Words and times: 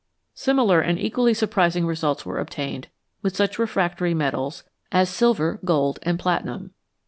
Similar 0.33 0.81
and 0.81 0.97
equally 0.97 1.35
surprising 1.35 1.85
results 1.85 2.25
were 2.25 2.39
obtained 2.39 2.87
with 3.21 3.35
such 3.35 3.59
refractory 3.59 4.15
metals 4.15 4.63
as 4.91 5.09
silver, 5.09 5.59
gold, 5.63 5.99
and 6.01 6.17
platinum. 6.17 6.73